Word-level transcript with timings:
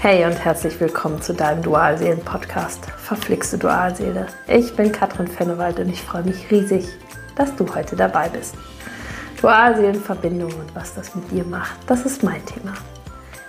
Hey 0.00 0.24
und 0.26 0.44
herzlich 0.44 0.78
willkommen 0.80 1.22
zu 1.22 1.32
deinem 1.32 1.62
Dualseelen-Podcast 1.62 2.84
Verflixte 2.98 3.56
Dualseele. 3.56 4.26
Ich 4.48 4.76
bin 4.76 4.92
Katrin 4.92 5.26
Fennewald 5.26 5.78
und 5.78 5.88
ich 5.88 6.02
freue 6.02 6.24
mich 6.24 6.50
riesig, 6.50 6.86
dass 7.36 7.56
du 7.56 7.74
heute 7.74 7.96
dabei 7.96 8.28
bist. 8.28 8.54
Dualseelenverbindung 9.40 10.52
und 10.52 10.74
was 10.74 10.94
das 10.94 11.14
mit 11.14 11.30
dir 11.30 11.44
macht, 11.44 11.76
das 11.86 12.04
ist 12.04 12.22
mein 12.22 12.44
Thema. 12.44 12.74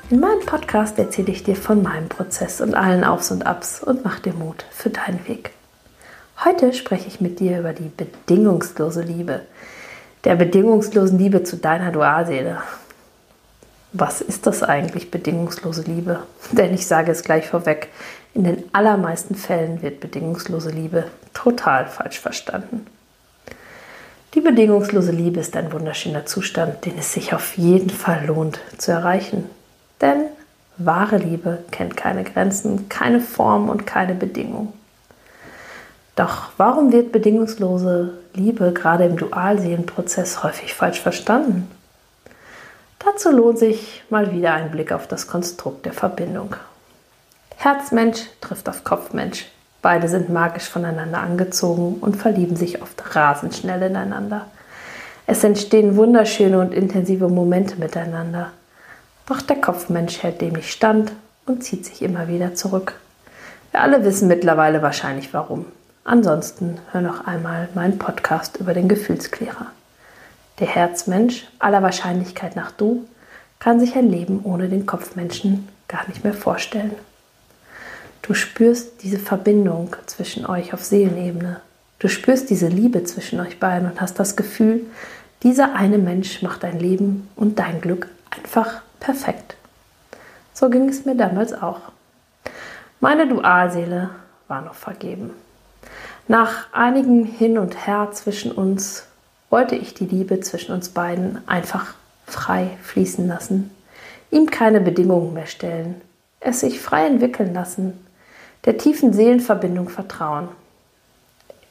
In 0.09 0.19
meinem 0.19 0.45
Podcast 0.45 0.97
erzähle 0.97 1.31
ich 1.31 1.43
dir 1.43 1.55
von 1.55 1.83
meinem 1.83 2.07
Prozess 2.07 2.61
und 2.61 2.73
allen 2.73 3.03
Aufs 3.03 3.31
und 3.31 3.45
Abs 3.45 3.83
und 3.83 4.05
mach 4.05 4.19
dir 4.19 4.33
Mut 4.33 4.65
für 4.71 4.89
deinen 4.89 5.27
Weg. 5.27 5.51
Heute 6.43 6.73
spreche 6.73 7.07
ich 7.07 7.21
mit 7.21 7.39
dir 7.39 7.59
über 7.59 7.73
die 7.73 7.89
bedingungslose 7.89 9.01
Liebe. 9.01 9.41
Der 10.23 10.35
bedingungslosen 10.35 11.17
Liebe 11.17 11.43
zu 11.43 11.57
deiner 11.57 11.91
Dualseele 11.91 12.57
was 13.97 14.21
ist 14.21 14.45
das 14.45 14.61
eigentlich, 14.63 15.11
bedingungslose 15.11 15.83
Liebe? 15.83 16.19
Denn 16.51 16.73
ich 16.73 16.87
sage 16.87 17.11
es 17.11 17.23
gleich 17.23 17.47
vorweg, 17.47 17.89
in 18.33 18.43
den 18.43 18.63
allermeisten 18.73 19.35
Fällen 19.35 19.81
wird 19.81 20.01
bedingungslose 20.01 20.69
Liebe 20.69 21.05
total 21.33 21.87
falsch 21.87 22.19
verstanden. 22.19 22.85
Die 24.33 24.41
bedingungslose 24.41 25.13
Liebe 25.13 25.39
ist 25.39 25.55
ein 25.55 25.71
wunderschöner 25.71 26.25
Zustand, 26.25 26.83
den 26.85 26.97
es 26.97 27.13
sich 27.13 27.33
auf 27.33 27.57
jeden 27.57 27.89
Fall 27.89 28.25
lohnt 28.25 28.59
zu 28.77 28.91
erreichen. 28.91 29.49
Denn 30.01 30.25
wahre 30.77 31.17
Liebe 31.17 31.59
kennt 31.71 31.95
keine 31.95 32.25
Grenzen, 32.25 32.89
keine 32.89 33.21
Form 33.21 33.69
und 33.69 33.87
keine 33.87 34.13
Bedingung. 34.13 34.73
Doch 36.17 36.49
warum 36.57 36.91
wird 36.91 37.13
bedingungslose 37.13 38.17
Liebe 38.33 38.73
gerade 38.73 39.05
im 39.05 39.15
Dualseelenprozess 39.15 40.43
häufig 40.43 40.73
falsch 40.73 40.99
verstanden? 40.99 41.69
Dazu 43.05 43.29
lohnt 43.29 43.59
sich 43.59 44.03
mal 44.09 44.31
wieder 44.31 44.53
ein 44.53 44.71
Blick 44.71 44.91
auf 44.91 45.07
das 45.07 45.27
Konstrukt 45.27 45.85
der 45.85 45.93
Verbindung. 45.93 46.55
Herzmensch 47.55 48.21
trifft 48.41 48.67
auf 48.67 48.83
Kopfmensch. 48.83 49.45
Beide 49.83 50.07
sind 50.07 50.29
magisch 50.29 50.67
voneinander 50.67 51.19
angezogen 51.19 51.99
und 52.01 52.15
verlieben 52.15 52.55
sich 52.55 52.81
oft 52.81 53.15
rasend 53.15 53.55
schnell 53.55 53.83
ineinander. 53.83 54.47
Es 55.27 55.43
entstehen 55.43 55.95
wunderschöne 55.95 56.59
und 56.59 56.73
intensive 56.73 57.29
Momente 57.29 57.75
miteinander. 57.75 58.51
Doch 59.27 59.41
der 59.41 59.61
Kopfmensch 59.61 60.23
hält 60.23 60.41
dem 60.41 60.53
nicht 60.53 60.71
stand 60.71 61.11
und 61.45 61.63
zieht 61.63 61.85
sich 61.85 62.01
immer 62.01 62.27
wieder 62.27 62.55
zurück. 62.55 62.95
Wir 63.69 63.81
alle 63.81 64.03
wissen 64.03 64.27
mittlerweile 64.27 64.81
wahrscheinlich 64.81 65.31
warum. 65.31 65.65
Ansonsten 66.03 66.79
hör 66.91 67.01
noch 67.01 67.27
einmal 67.27 67.69
meinen 67.75 67.99
Podcast 67.99 68.57
über 68.57 68.73
den 68.73 68.89
Gefühlsklärer. 68.89 69.67
Der 70.59 70.67
Herzmensch, 70.67 71.47
aller 71.59 71.81
Wahrscheinlichkeit 71.83 72.55
nach 72.55 72.71
du, 72.71 73.05
kann 73.59 73.79
sich 73.79 73.95
ein 73.95 74.09
Leben 74.09 74.41
ohne 74.43 74.69
den 74.69 74.85
Kopfmenschen 74.85 75.67
gar 75.87 76.07
nicht 76.07 76.23
mehr 76.23 76.33
vorstellen. 76.33 76.95
Du 78.21 78.33
spürst 78.33 79.03
diese 79.03 79.19
Verbindung 79.19 79.95
zwischen 80.05 80.45
euch 80.45 80.73
auf 80.73 80.83
Seelenebene. 80.83 81.61
Du 81.99 82.07
spürst 82.07 82.49
diese 82.49 82.67
Liebe 82.67 83.03
zwischen 83.03 83.39
euch 83.39 83.59
beiden 83.59 83.89
und 83.89 84.01
hast 84.01 84.19
das 84.19 84.35
Gefühl, 84.35 84.85
dieser 85.43 85.75
eine 85.75 85.97
Mensch 85.97 86.41
macht 86.41 86.63
dein 86.63 86.79
Leben 86.79 87.29
und 87.35 87.59
dein 87.59 87.81
Glück 87.81 88.07
einfach 88.31 88.81
perfekt. 88.99 89.55
So 90.53 90.69
ging 90.69 90.89
es 90.89 91.05
mir 91.05 91.15
damals 91.15 91.53
auch. 91.53 91.81
Meine 92.99 93.27
Dualseele 93.27 94.09
war 94.47 94.61
noch 94.61 94.73
vergeben. 94.73 95.31
Nach 96.27 96.73
einigem 96.73 97.25
Hin 97.25 97.57
und 97.57 97.85
Her 97.85 98.09
zwischen 98.13 98.51
uns 98.51 99.05
wollte 99.55 99.77
ich 99.77 99.93
die 99.93 100.05
Liebe 100.05 100.41
zwischen 100.41 100.73
uns 100.73 100.89
beiden 100.89 101.39
einfach 101.47 101.93
frei 102.27 102.71
fließen 102.83 103.25
lassen, 103.25 103.71
ihm 104.29 104.49
keine 104.51 104.81
Bedingungen 104.81 105.33
mehr 105.33 105.45
stellen, 105.45 106.01
es 106.41 106.59
sich 106.59 106.81
frei 106.81 107.07
entwickeln 107.07 107.53
lassen, 107.53 108.05
der 108.65 108.77
tiefen 108.77 109.13
Seelenverbindung 109.13 109.87
vertrauen. 109.87 110.49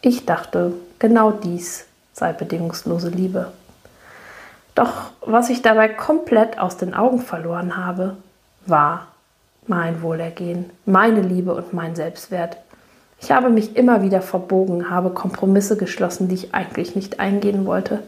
Ich 0.00 0.24
dachte, 0.24 0.72
genau 0.98 1.30
dies 1.30 1.84
sei 2.14 2.32
bedingungslose 2.32 3.10
Liebe. 3.10 3.52
Doch 4.74 5.10
was 5.20 5.50
ich 5.50 5.60
dabei 5.60 5.88
komplett 5.88 6.58
aus 6.58 6.78
den 6.78 6.94
Augen 6.94 7.20
verloren 7.20 7.76
habe, 7.76 8.16
war 8.64 9.08
mein 9.66 10.00
Wohlergehen, 10.00 10.70
meine 10.86 11.20
Liebe 11.20 11.54
und 11.54 11.74
mein 11.74 11.94
Selbstwert. 11.94 12.56
Ich 13.20 13.30
habe 13.30 13.48
mich 13.48 13.76
immer 13.76 14.02
wieder 14.02 14.20
verbogen, 14.20 14.90
habe 14.90 15.10
Kompromisse 15.10 15.76
geschlossen, 15.76 16.28
die 16.28 16.34
ich 16.34 16.54
eigentlich 16.54 16.94
nicht 16.94 17.20
eingehen 17.20 17.64
wollte. 17.64 18.02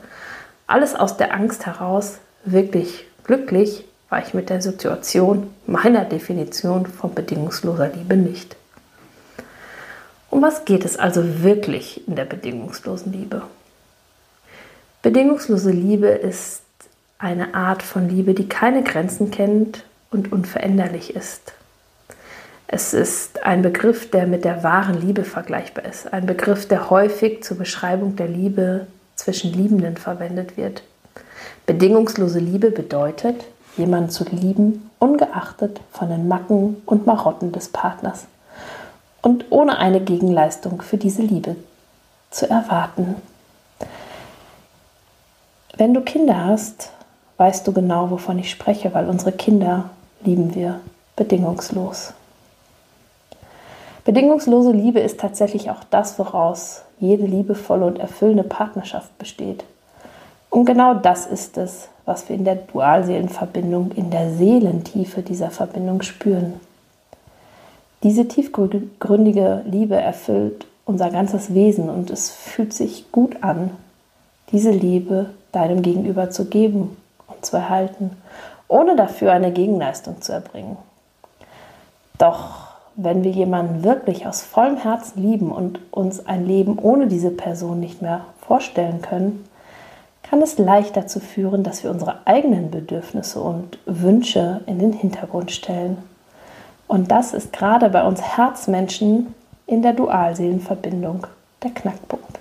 Alles 0.67 0.95
aus 0.95 1.17
der 1.17 1.33
Angst 1.35 1.67
heraus, 1.67 2.19
wirklich 2.45 3.07
glücklich 3.25 3.85
war 4.09 4.21
ich 4.21 4.35
mit 4.35 4.51
der 4.51 4.63
Situation 4.63 5.51
meiner 5.67 6.05
Definition 6.05 6.87
von 6.87 7.15
bedingungsloser 7.15 7.89
Liebe 7.89 8.17
nicht. 8.17 8.57
Um 10.31 10.43
was 10.43 10.65
geht 10.65 10.85
es 10.85 10.99
also 10.99 11.43
wirklich 11.43 12.07
in 12.07 12.17
der 12.17 12.25
bedingungslosen 12.25 13.13
Liebe? 13.13 13.43
Bedingungslose 15.03 15.71
Liebe 15.71 16.09
ist 16.09 16.63
eine 17.19 17.55
Art 17.55 17.83
von 17.83 18.09
Liebe, 18.09 18.35
die 18.35 18.49
keine 18.49 18.83
Grenzen 18.83 19.31
kennt 19.31 19.85
und 20.11 20.33
unveränderlich 20.33 21.15
ist. 21.15 21.53
Es 22.69 22.95
ist 22.95 23.45
ein 23.45 23.63
Begriff, 23.63 24.11
der 24.11 24.27
mit 24.27 24.45
der 24.45 24.65
wahren 24.65 25.01
Liebe 25.01 25.23
vergleichbar 25.25 25.85
ist. 25.85 26.13
Ein 26.13 26.27
Begriff, 26.27 26.67
der 26.67 26.91
häufig 26.91 27.45
zur 27.45 27.59
Beschreibung 27.59 28.17
der 28.17 28.27
Liebe 28.27 28.89
zwischen 29.15 29.53
Liebenden 29.53 29.97
verwendet 29.97 30.57
wird. 30.57 30.83
Bedingungslose 31.67 32.41
Liebe 32.41 32.71
bedeutet, 32.71 33.45
jemanden 33.77 34.11
zu 34.11 34.25
lieben, 34.25 34.91
ungeachtet 34.99 35.81
von 35.93 36.09
den 36.09 36.29
Macken 36.29 36.83
und 36.87 37.07
Marotten 37.07 37.53
des 37.53 37.69
Partners 37.69 38.27
und 39.23 39.47
ohne 39.51 39.79
eine 39.79 40.01
Gegenleistung 40.01 40.83
für 40.83 40.97
diese 40.97 41.23
Liebe 41.23 41.57
zu 42.31 42.49
erwarten. 42.49 43.17
Wenn 45.77 45.95
du 45.95 46.01
Kinder 46.01 46.47
hast, 46.47 46.91
weißt 47.37 47.67
du 47.67 47.73
genau, 47.73 48.11
wovon 48.11 48.39
ich 48.39 48.51
spreche, 48.51 48.95
weil 48.95 49.09
unsere 49.09 49.33
Kinder 49.33 49.91
lieben 50.25 50.55
wir 50.55 50.81
bedingungslos. 51.17 52.15
Bedingungslose 54.07 54.71
Liebe 54.71 55.01
ist 55.01 55.19
tatsächlich 55.19 55.69
auch 55.69 55.83
das, 55.91 56.17
woraus 56.17 56.83
jede 57.01 57.27
liebevolle 57.27 57.85
und 57.85 57.99
erfüllende 57.99 58.45
Partnerschaft 58.45 59.19
besteht. 59.19 59.65
Und 60.49 60.65
genau 60.65 60.95
das 60.95 61.27
ist 61.27 61.59
es, 61.59 61.89
was 62.05 62.29
wir 62.29 62.37
in 62.37 62.45
der 62.45 62.55
Dualseelenverbindung, 62.55 63.91
in 63.97 64.11
der 64.11 64.31
Seelentiefe 64.31 65.23
dieser 65.23 65.51
Verbindung 65.51 66.03
spüren. 66.03 66.61
Diese 68.05 68.29
tiefgründige 68.29 69.63
Liebe 69.67 69.97
erfüllt 69.97 70.69
unser 70.85 71.11
ganzes 71.11 71.53
Wesen 71.53 71.91
und 71.91 72.11
es 72.11 72.31
fühlt 72.31 72.73
sich 72.73 73.11
gut 73.11 73.43
an, 73.43 73.73
diese 74.53 74.71
Liebe 74.71 75.31
deinem 75.51 75.83
Gegenüber 75.83 76.31
zu 76.31 76.45
geben 76.45 76.97
und 77.27 77.45
zu 77.45 77.57
erhalten, 77.57 78.13
ohne 78.69 78.95
dafür 78.95 79.33
eine 79.33 79.51
Gegenleistung 79.51 80.23
zu 80.23 80.31
erbringen. 80.31 80.77
Doch 82.19 82.76
wenn 82.97 83.23
wir 83.23 83.31
jemanden 83.31 83.85
wirklich 83.85 84.27
aus 84.27 84.43
vollem 84.43 84.79
Herzen 84.79 85.23
lieben 85.23 85.53
und 85.53 85.81
uns 85.91 86.27
ein 86.27 86.47
Leben 86.47 86.79
ohne 86.79 87.07
diese 87.07 87.31
Person 87.31 87.79
nicht 87.79 88.01
mehr 88.01 88.25
vorstellen 88.41 89.03
können, 89.03 89.45
kann 90.23 90.43
es 90.43 90.59
leicht 90.59 90.97
dazu 90.97 91.21
führen, 91.21 91.63
dass 91.63 91.85
wir 91.85 91.91
unsere 91.91 92.27
eigenen 92.27 92.71
Bedürfnisse 92.71 93.41
und 93.41 93.79
Wünsche 93.85 94.63
in 94.67 94.79
den 94.79 94.93
Hintergrund 94.93 95.53
stellen. 95.53 95.99
Und 96.89 97.11
das 97.11 97.33
ist 97.35 97.53
gerade 97.53 97.91
bei 97.91 98.05
uns 98.05 98.23
Herzmenschen 98.23 99.35
in 99.67 99.83
der 99.83 99.93
Dualseelenverbindung 99.93 101.27
der 101.63 101.71
Knackpunkt. 101.73 102.41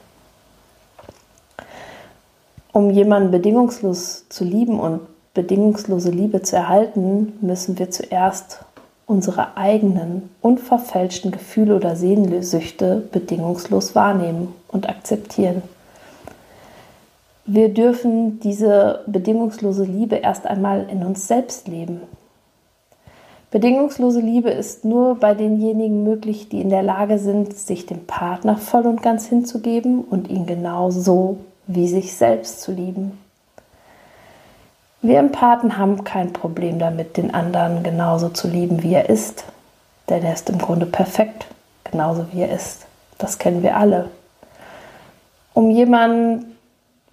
Um 2.72 2.90
jemanden 2.92 3.32
bedingungslos 3.32 4.28
zu 4.30 4.44
lieben 4.44 4.80
und 4.80 5.02
bedingungslose 5.34 6.12
Liebe 6.12 6.42
zu 6.42 6.56
erhalten, 6.56 7.34
müssen 7.42 7.78
wir 7.78 7.92
zuerst 7.92 8.66
unsere 9.08 9.56
eigenen 9.58 10.30
unverfälschten 10.42 11.32
Gefühle 11.32 11.76
oder 11.76 11.96
Sehnsüchte 11.96 13.08
bedingungslos 13.12 13.96
wahrnehmen 13.96 14.54
und 14.68 14.90
akzeptieren. 14.90 15.62
Wir 17.46 17.70
dürfen 17.70 18.40
diese 18.40 19.04
bedingungslose 19.06 19.84
Liebe 19.84 20.16
erst 20.16 20.48
einmal 20.48 20.88
in 20.90 21.04
uns 21.04 21.28
selbst 21.28 21.68
leben. 21.68 22.02
Bedingungslose 23.52 24.20
Liebe 24.20 24.50
ist 24.50 24.84
nur 24.84 25.16
bei 25.16 25.36
denjenigen 25.36 26.04
möglich, 26.04 26.50
die 26.50 26.60
in 26.60 26.70
der 26.70 26.82
Lage 26.82 27.20
sind, 27.20 27.56
sich 27.56 27.86
dem 27.86 28.06
Partner 28.06 28.58
voll 28.58 28.88
und 28.88 29.04
ganz 29.04 29.28
hinzugeben 29.28 30.04
und 30.04 30.30
ihn 30.30 30.48
genau 30.48 30.90
so 30.90 31.38
wie 31.68 31.88
sich 31.88 32.16
selbst 32.16 32.62
zu 32.62 32.72
lieben. 32.72 33.18
Wir 35.08 35.20
Empathen 35.20 35.78
haben 35.78 36.04
kein 36.04 36.34
Problem 36.34 36.80
damit, 36.80 37.16
den 37.16 37.32
anderen 37.32 37.84
genauso 37.84 38.30
zu 38.30 38.48
lieben, 38.48 38.82
wie 38.82 38.96
er 38.96 39.08
ist. 39.08 39.46
Denn 40.10 40.24
er 40.24 40.34
ist 40.34 40.50
im 40.50 40.58
Grunde 40.58 40.88
perfekt, 40.88 41.46
genauso 41.84 42.26
wie 42.32 42.42
er 42.42 42.52
ist. 42.52 42.88
Das 43.20 43.38
kennen 43.38 43.62
wir 43.62 43.78
alle. 43.78 44.10
Um 45.54 45.70
jemanden 45.70 46.56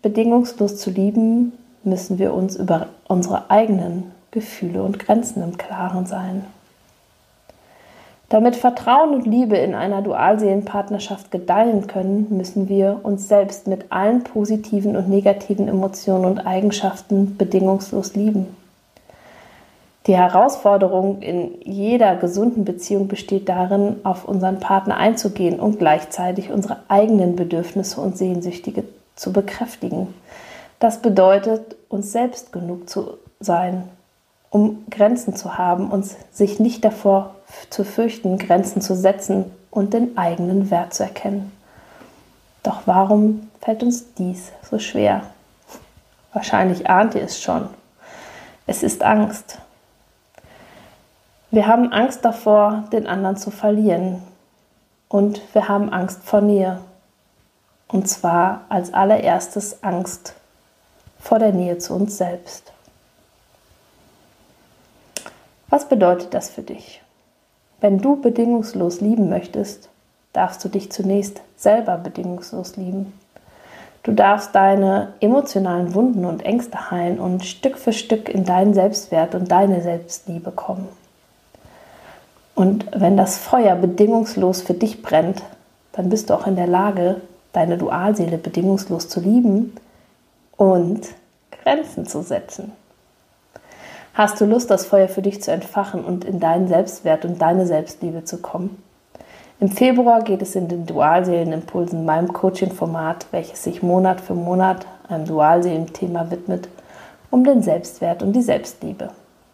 bedingungslos 0.00 0.79
zu 0.79 0.89
lieben, 0.89 1.53
müssen 1.85 2.19
wir 2.19 2.33
uns 2.33 2.56
über 2.56 2.87
unsere 3.09 3.50
eigenen 3.50 4.11
Gefühle 4.31 4.83
und 4.83 4.99
Grenzen 4.99 5.43
im 5.43 5.59
Klaren 5.59 6.06
sein. 6.06 6.47
Damit 8.32 8.56
Vertrauen 8.56 9.12
und 9.12 9.26
Liebe 9.26 9.58
in 9.58 9.75
einer 9.75 10.00
Dualseelenpartnerschaft 10.00 11.31
gedeihen 11.31 11.87
können, 11.87 12.29
müssen 12.31 12.67
wir 12.67 13.00
uns 13.02 13.29
selbst 13.29 13.67
mit 13.67 13.93
allen 13.93 14.25
positiven 14.25 14.96
und 14.96 15.11
negativen 15.11 15.69
Emotionen 15.69 16.25
und 16.25 16.46
Eigenschaften 16.46 17.37
bedingungslos 17.37 18.14
lieben. 18.14 18.56
Die 20.06 20.17
Herausforderung 20.17 21.20
in 21.20 21.61
jeder 21.62 22.17
gesunden 22.17 22.64
Beziehung 22.64 23.06
besteht 23.06 23.50
darin, 23.50 23.96
auf 24.02 24.26
unseren 24.26 24.61
Partner 24.61 24.96
einzugehen 24.96 25.61
und 25.61 25.78
gleichzeitig 25.78 26.50
unsere 26.50 26.78
eigenen 26.88 27.37
Bedürfnisse 27.37 28.00
und 28.00 28.17
Sehnsüchtige 28.17 28.85
zu 29.14 29.35
bekräftigen. 29.35 30.14
Das 30.78 31.02
bedeutet, 31.02 31.76
uns 31.90 32.12
selbst 32.12 32.50
genug 32.50 32.88
zu 32.88 33.19
sein, 33.40 33.90
um 34.52 34.84
Grenzen 34.90 35.34
zu 35.34 35.56
haben 35.56 35.90
und 35.90 36.06
sich 36.31 36.60
nicht 36.60 36.84
davor 36.84 37.34
zu 37.70 37.84
fürchten, 37.84 38.37
Grenzen 38.37 38.82
zu 38.82 38.94
setzen 38.94 39.46
und 39.70 39.94
den 39.94 40.19
eigenen 40.19 40.70
Wert 40.70 40.93
zu 40.93 41.02
erkennen. 41.02 41.50
Doch 42.62 42.82
warum 42.84 43.49
fällt 43.62 43.82
uns 43.82 44.12
dies 44.14 44.52
so 44.70 44.78
schwer? 44.78 45.22
Wahrscheinlich 46.34 46.88
ahnt 46.88 47.14
ihr 47.14 47.22
es 47.22 47.43
schon. 47.43 47.69
Es 48.66 48.82
ist 48.82 49.02
Angst. 49.02 49.58
Wir 51.50 51.66
haben 51.66 51.90
Angst 51.90 52.22
davor, 52.22 52.84
den 52.93 53.06
anderen 53.06 53.38
zu 53.38 53.50
verlieren. 53.50 54.22
Und 55.08 55.40
wir 55.54 55.69
haben 55.69 55.90
Angst 55.90 56.20
vor 56.25 56.43
Nähe. 56.43 56.78
Und 57.88 58.06
zwar 58.06 58.66
als 58.69 58.93
allererstes 58.93 59.82
Angst 59.82 60.34
vor 61.19 61.38
der 61.38 61.52
Nähe 61.52 61.78
zu 61.78 61.94
uns 61.94 62.19
selbst. 62.19 62.72
Was 65.73 65.89
bedeutet 65.89 66.35
das 66.35 66.51
für 66.51 66.61
dich? 66.61 67.01
Wenn 67.81 67.97
du 67.97 68.21
bedingungslos 68.21 69.01
lieben 69.01 69.31
möchtest, 69.31 69.89
darfst 70.35 70.63
du 70.63 70.69
dich 70.69 70.93
zunächst 70.93 71.41
selber 71.57 71.97
bedingungslos 71.97 72.77
lieben. 72.77 73.15
Du 74.03 74.13
darfst 74.13 74.55
deine 74.55 75.15
emotionalen 75.21 75.95
Wunden 75.95 76.27
und 76.27 76.45
Ängste 76.45 76.91
heilen 76.91 77.19
und 77.19 77.47
Stück 77.47 77.79
für 77.79 77.95
Stück 77.95 78.29
in 78.29 78.45
deinen 78.45 78.75
Selbstwert 78.75 79.35
und 79.35 79.51
deine 79.51 79.81
Selbstliebe 79.81 80.51
kommen. 80.51 80.89
Und 82.55 82.85
wenn 82.95 83.17
das 83.17 83.39
Feuer 83.39 83.75
bedingungslos 83.75 84.61
für 84.61 84.75
dich 84.75 85.01
brennt, 85.01 85.43
dann 85.93 86.11
bist 86.11 86.29
du 86.29 86.35
auch 86.35 86.47
in 86.47 86.57
der 86.57 86.67
Lage, 86.67 87.23
deine 87.55 87.79
Dualseele 87.79 88.37
bedingungslos 88.37 89.09
zu 89.09 89.21
lieben 89.21 89.73
und 90.59 91.09
Grenzen 91.63 92.05
zu 92.05 92.21
setzen. 92.21 92.73
Hast 94.14 94.38
du 94.43 94.44
Lust, 94.44 94.70
das 94.70 94.85
Feuer 94.85 95.09
für 95.09 95.23
dich 95.23 95.43
zu 95.43 95.50
entfachen 95.50 96.05
und 96.05 96.26
in 96.26 96.38
deinen 96.38 96.69
Selbstwert 96.69 97.25
und 97.25 97.41
deine 97.41 97.67
Selbstliebe 97.67 98.25
zu 98.25 98.43
kommen? 98.43 98.82
Im 99.59 99.70
Februar 99.70 100.23
geht 100.23 100.43
es 100.43 100.55
in 100.55 100.69
den 100.69 100.85
Dualseelenimpulsen, 100.85 102.05
meinem 102.05 102.31
Coaching-Format, 102.31 103.26
welches 103.31 103.62
sich 103.62 103.82
Monat 103.82 104.20
für 104.20 104.35
Monat 104.35 104.87
einem 105.09 105.25
Dualseelenthema 105.25 106.31
widmet, 106.31 106.69
um 107.31 107.44
den 107.44 107.62
Selbstwert 107.62 108.23
und 108.23 108.35
die 108.35 108.43
Selbstliebe. 108.43 109.09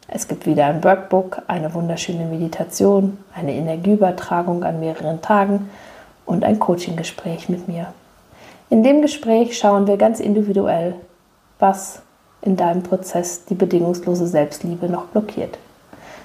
Es 0.08 0.26
gibt 0.26 0.44
wieder 0.44 0.66
ein 0.66 0.82
Workbook, 0.82 1.43
eine 1.46 1.72
wunderschöne 1.72 2.25
Meditation, 2.25 3.19
eine 3.37 3.55
Energieübertragung 3.55 4.64
an 4.64 4.81
mehreren 4.81 5.22
Tagen 5.22 5.70
und 6.26 6.43
ein 6.43 6.58
Coaching-Gespräch 6.58 7.49
mit 7.49 7.69
mir. 7.69 7.93
In 8.70 8.82
dem 8.82 9.02
Gespräch 9.02 9.56
schauen 9.56 9.87
wir 9.87 9.99
ganz 9.99 10.19
individuell, 10.19 10.94
was 11.60 12.02
in 12.43 12.56
deinem 12.56 12.82
Prozess 12.82 13.44
die 13.44 13.55
bedingungslose 13.55 14.26
Selbstliebe 14.26 14.88
noch 14.88 15.06
blockiert. 15.06 15.58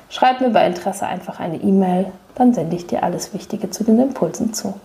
Schreib 0.09 0.41
mir 0.41 0.49
bei 0.49 0.65
Interesse 0.67 1.07
einfach 1.07 1.39
eine 1.39 1.57
E-Mail, 1.57 2.07
dann 2.35 2.53
sende 2.53 2.75
ich 2.75 2.87
dir 2.87 3.03
alles 3.03 3.33
Wichtige 3.33 3.69
zu 3.69 3.83
den 3.83 3.99
Impulsen 3.99 4.53
zu. 4.53 4.75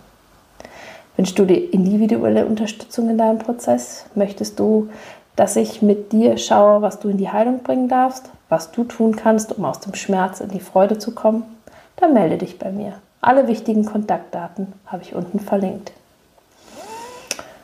Wünschst 1.17 1.37
du 1.37 1.45
dir 1.45 1.73
individuelle 1.73 2.45
Unterstützung 2.45 3.09
in 3.09 3.17
deinem 3.17 3.39
Prozess? 3.39 4.05
Möchtest 4.15 4.59
du, 4.59 4.89
dass 5.35 5.55
ich 5.55 5.81
mit 5.81 6.11
dir 6.11 6.37
schaue, 6.37 6.81
was 6.81 6.99
du 6.99 7.09
in 7.09 7.17
die 7.17 7.29
Heilung 7.29 7.63
bringen 7.63 7.89
darfst? 7.89 8.29
was 8.49 8.71
du 8.71 8.83
tun 8.83 9.15
kannst, 9.15 9.57
um 9.57 9.63
aus 9.63 9.79
dem 9.79 9.93
Schmerz 9.93 10.41
in 10.41 10.49
die 10.49 10.59
Freude 10.59 10.97
zu 10.97 11.13
kommen, 11.13 11.43
dann 11.95 12.13
melde 12.13 12.37
dich 12.37 12.59
bei 12.59 12.71
mir. 12.71 12.93
Alle 13.21 13.47
wichtigen 13.47 13.85
Kontaktdaten 13.85 14.73
habe 14.87 15.03
ich 15.03 15.13
unten 15.13 15.39
verlinkt. 15.39 15.91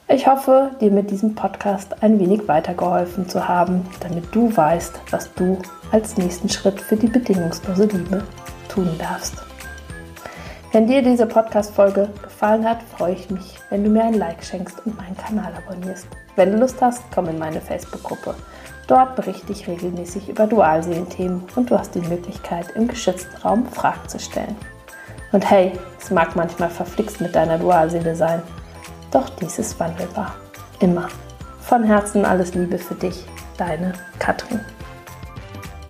Ich 0.08 0.28
hoffe, 0.28 0.70
dir 0.80 0.92
mit 0.92 1.10
diesem 1.10 1.34
Podcast 1.34 2.04
ein 2.04 2.20
wenig 2.20 2.48
weitergeholfen 2.48 3.28
zu 3.28 3.48
haben, 3.48 3.84
damit 4.02 4.24
du 4.36 4.56
weißt, 4.56 5.00
was 5.10 5.34
du 5.34 5.58
als 5.92 6.16
nächsten 6.16 6.48
Schritt 6.48 6.80
für 6.80 6.96
die 6.96 7.08
bedingungslose 7.08 7.86
Liebe 7.86 8.24
tun 8.70 8.88
darfst. 9.00 9.34
Wenn 10.72 10.86
dir 10.86 11.02
diese 11.02 11.26
Podcast-Folge 11.26 12.10
gefallen 12.22 12.70
hat, 12.70 12.84
freue 12.84 13.14
ich 13.14 13.32
mich, 13.32 13.58
wenn 13.72 13.84
du 13.84 13.90
mir 13.90 14.04
ein 14.04 14.14
Like 14.14 14.44
schenkst 14.44 14.78
und 14.86 14.96
meinen 14.96 15.18
Kanal 15.18 15.52
abonnierst. 15.56 16.06
Wenn 16.36 16.52
du 16.52 16.60
Lust 16.60 16.80
hast, 16.82 17.02
komm 17.12 17.28
in 17.28 17.40
meine 17.40 17.60
Facebook-Gruppe. 17.60 18.36
Dort 18.86 19.16
berichte 19.16 19.54
ich 19.54 19.68
regelmäßig 19.68 20.30
über 20.30 20.46
Dualseelenthemen 20.46 21.46
und 21.56 21.72
du 21.72 21.80
hast 21.80 21.96
die 21.96 22.02
Möglichkeit, 22.02 22.68
im 22.76 22.88
geschützten 22.88 23.36
Raum 23.38 23.66
Fragen 23.66 24.08
zu 24.08 24.20
stellen. 24.20 24.56
Und 25.32 25.50
hey, 25.50 25.72
es 26.00 26.12
mag 26.12 26.36
manchmal 26.36 26.70
verflixt 26.70 27.22
mit 27.22 27.34
deiner 27.34 27.58
Dualseele 27.58 28.16
sein, 28.16 28.44
doch 29.16 29.30
dies 29.30 29.58
ist 29.60 29.80
wandelbar. 29.80 30.36
Immer. 30.82 31.08
Von 31.62 31.84
Herzen 31.84 32.26
alles 32.26 32.54
Liebe 32.54 32.78
für 32.78 32.96
dich, 32.96 33.26
deine 33.58 33.94
Katrin. 34.20 34.60